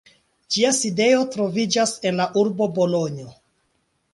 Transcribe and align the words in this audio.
Ĝia 0.53 0.69
sidejo 0.77 1.19
troviĝas 1.35 1.93
en 2.11 2.17
la 2.23 2.27
urbo 2.45 2.71
Bolonjo. 2.79 3.29